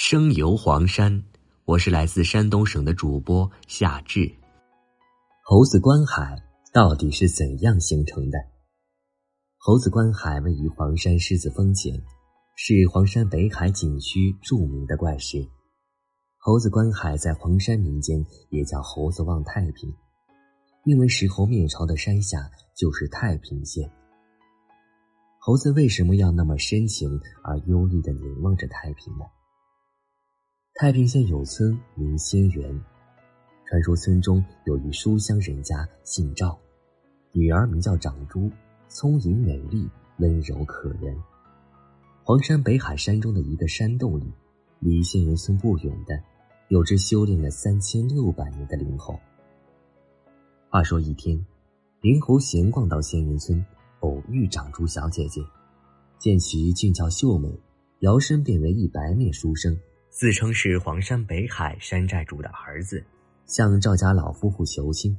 [0.00, 1.24] 生游黄山，
[1.64, 4.32] 我是来自山东省的主播夏至。
[5.42, 6.40] 猴子观海
[6.72, 8.38] 到底是怎样形成的？
[9.56, 12.00] 猴子观海位于黄山狮子峰前，
[12.54, 15.44] 是黄山北海景区著名的怪石。
[16.36, 19.92] 猴子观海在黄山民间也叫猴子望太平，
[20.84, 23.90] 因为石猴面朝的山下就是太平县。
[25.40, 29.24] 猴子为什么要那么深情而忧虑的凝望着太平呢？
[30.80, 32.80] 太平县有村名仙园，
[33.66, 36.56] 传说村中有一书香人家，姓赵，
[37.32, 38.48] 女儿名叫长珠，
[38.86, 41.20] 聪颖美丽，温柔可人。
[42.22, 44.32] 黄山北海山中的一个山洞里，
[44.78, 46.22] 离仙园村不远的，
[46.68, 49.18] 有只修炼了三千六百年的灵猴。
[50.68, 51.44] 话说一天，
[52.00, 53.66] 灵猴闲逛到仙园村，
[53.98, 55.42] 偶遇长珠小姐姐，
[56.20, 57.52] 见其俊俏秀美，
[57.98, 59.76] 摇身变为一白面书生。
[60.18, 63.04] 自称是黄山北海山寨主的儿子，
[63.46, 65.16] 向赵家老夫妇求亲。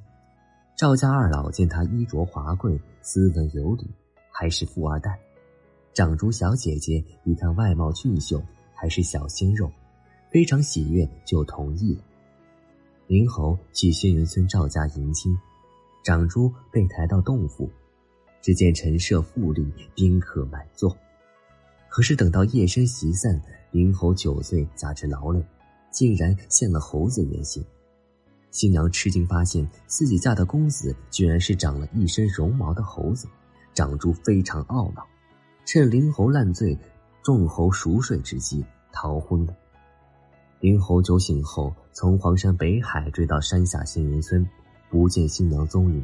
[0.78, 3.88] 赵家二老见他衣着华贵、斯文有礼，
[4.30, 5.12] 还是富二代；
[5.94, 8.44] 长珠小姐姐一看外貌俊秀，
[8.76, 9.72] 还是小鲜肉，
[10.30, 12.04] 非常喜悦，就同意了。
[13.08, 15.34] 灵猴去轩辕村赵家迎亲，
[16.04, 17.72] 长珠被抬到洞府，
[18.42, 20.94] 只见陈设富丽，宾客满座。
[21.90, 23.42] 可是等到夜深席散。
[23.72, 25.46] 灵猴酒醉，加之劳累，
[25.92, 27.64] 竟然现了猴子原形。
[28.50, 33.28] 新娘吃惊，发现自己嫁的公子居然是长了一身绒毛的猴子。
[33.76, 35.06] 长珠非常懊恼，
[35.66, 36.76] 趁灵猴烂醉、
[37.22, 39.54] 众猴熟睡之际逃婚了。
[40.60, 44.44] 灵猴酒醒后，从黄山北海追到山下仙云村，
[44.90, 46.04] 不见新娘踪影。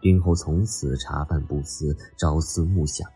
[0.00, 3.10] 灵猴从此茶饭不思，朝思暮想，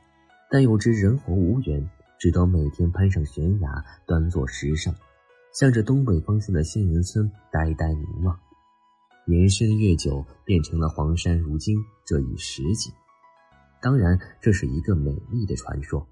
[0.50, 1.88] 但又知人猴无缘。
[2.18, 4.94] 只得每天攀上悬崖，端坐石上，
[5.54, 8.38] 向着东北方向的仙人村呆呆凝望。
[9.26, 12.92] 年深月久，变成了黄山如今这一实景。
[13.80, 16.06] 当然，这是一个美丽的传说。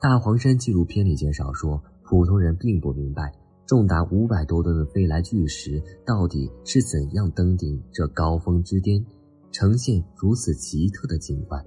[0.00, 3.30] 大黄山纪录片里介绍说，普通人并不明白，
[3.66, 9.04] 重达五百多吨的飞来巨石到底是怎样登顶这高峰之巅，
[9.52, 11.62] 呈现如此奇特的景观。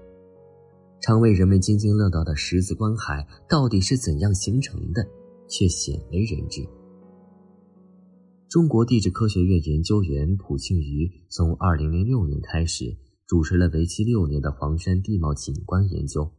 [1.01, 5.01] 常为人们津津乐道的十字观海到底是怎样形成的，
[5.47, 6.61] 却鲜为人知。
[8.49, 16.31] 中国地质科学院研究员蒲庆余从2006年开始主持了为期六年的黄山地貌景观研究。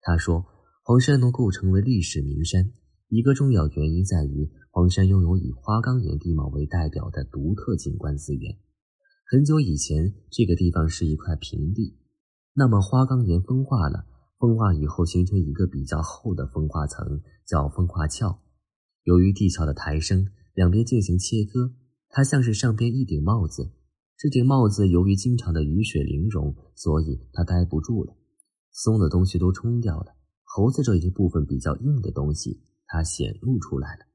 [0.00, 0.46] 他说，
[0.82, 2.72] 黄山能够成为历史名山，
[3.08, 8.56] 一个重要原因在于黄山拥有以花岗岩地貌为代表的独特景观资源。
[9.26, 11.99] 很久以前，这个地方是一块平地。
[12.52, 14.04] 那么花岗岩风化了，
[14.38, 18.38] 风化以后形成一个比较厚的风化层，叫风化壳。
[19.04, 21.72] 由于地壳的抬升，两边进行切割，
[22.08, 23.70] 它像是上边一顶帽子。
[24.18, 28.14] 这顶帽子由于经常的雨水淋融，所以它待不住了，
[28.72, 30.16] 松的东西都冲掉了。
[30.42, 34.09] 猴子这一部分比较硬的东西，它显露出来了。